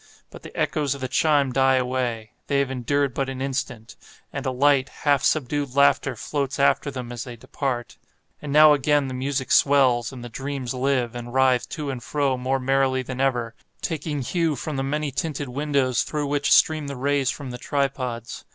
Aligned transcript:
But 0.31 0.41
the 0.41 0.59
echoes 0.59 0.95
of 0.95 1.01
the 1.01 1.07
chime 1.07 1.51
die 1.53 1.75
away—they 1.75 2.57
have 2.57 2.71
endured 2.71 3.13
but 3.13 3.29
an 3.29 3.39
instant—and 3.39 4.47
a 4.47 4.49
light, 4.49 4.89
half 4.89 5.23
subdued 5.23 5.75
laughter 5.75 6.15
floats 6.15 6.57
after 6.59 6.89
them 6.89 7.11
as 7.11 7.23
they 7.23 7.35
depart. 7.35 7.99
And 8.41 8.51
now 8.51 8.73
again 8.73 9.07
the 9.07 9.13
music 9.13 9.51
swells, 9.51 10.11
and 10.11 10.23
the 10.23 10.27
dreams 10.27 10.73
live, 10.73 11.13
and 11.13 11.31
writhe 11.35 11.69
to 11.69 11.91
and 11.91 12.01
fro 12.01 12.35
more 12.35 12.59
merrily 12.59 13.03
than 13.03 13.21
ever, 13.21 13.53
taking 13.83 14.21
hue 14.23 14.55
from 14.55 14.75
the 14.75 14.81
many 14.83 15.11
tinted 15.11 15.49
windows 15.49 16.01
through 16.01 16.25
which 16.25 16.51
stream 16.51 16.87
the 16.87 16.95
rays 16.97 17.29
from 17.29 17.51
the 17.51 17.59
tripods. 17.59 18.43